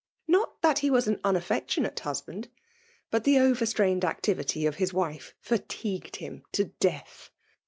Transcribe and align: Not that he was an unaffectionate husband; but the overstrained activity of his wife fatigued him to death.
Not 0.27 0.63
that 0.63 0.79
he 0.79 0.89
was 0.89 1.07
an 1.07 1.17
unaffectionate 1.23 1.99
husband; 1.99 2.47
but 3.11 3.23
the 3.23 3.37
overstrained 3.37 4.03
activity 4.03 4.65
of 4.65 4.77
his 4.77 4.91
wife 4.91 5.35
fatigued 5.41 6.15
him 6.15 6.41
to 6.53 6.63
death. 6.63 7.29